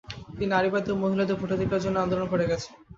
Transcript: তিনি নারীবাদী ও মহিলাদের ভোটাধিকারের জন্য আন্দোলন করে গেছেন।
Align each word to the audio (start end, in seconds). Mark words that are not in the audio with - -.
তিনি 0.29 0.47
নারীবাদী 0.47 0.89
ও 0.91 1.01
মহিলাদের 1.03 1.39
ভোটাধিকারের 1.41 1.83
জন্য 1.85 1.97
আন্দোলন 1.99 2.27
করে 2.31 2.45
গেছেন। 2.51 2.73